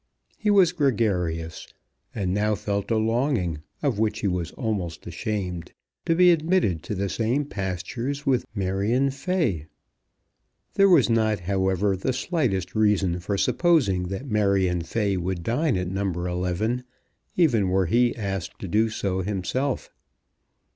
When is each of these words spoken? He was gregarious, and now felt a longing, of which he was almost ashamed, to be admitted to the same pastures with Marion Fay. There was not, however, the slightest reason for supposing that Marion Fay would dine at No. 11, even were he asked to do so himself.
He 0.39 0.49
was 0.49 0.71
gregarious, 0.71 1.67
and 2.15 2.33
now 2.33 2.55
felt 2.55 2.89
a 2.89 2.97
longing, 2.97 3.59
of 3.83 3.99
which 3.99 4.21
he 4.21 4.27
was 4.27 4.49
almost 4.53 5.05
ashamed, 5.05 5.73
to 6.07 6.15
be 6.15 6.31
admitted 6.31 6.81
to 6.81 6.95
the 6.95 7.07
same 7.07 7.45
pastures 7.45 8.25
with 8.25 8.43
Marion 8.55 9.11
Fay. 9.11 9.67
There 10.73 10.89
was 10.89 11.07
not, 11.07 11.41
however, 11.41 11.95
the 11.95 12.13
slightest 12.13 12.73
reason 12.73 13.19
for 13.19 13.37
supposing 13.37 14.07
that 14.07 14.25
Marion 14.25 14.81
Fay 14.81 15.17
would 15.17 15.43
dine 15.43 15.77
at 15.77 15.91
No. 15.91 16.05
11, 16.09 16.83
even 17.35 17.69
were 17.69 17.85
he 17.85 18.15
asked 18.15 18.57
to 18.57 18.67
do 18.67 18.89
so 18.89 19.21
himself. 19.21 19.91